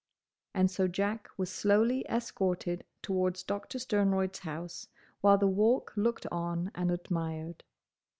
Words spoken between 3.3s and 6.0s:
Doctor Sternroyd's house, while the Walk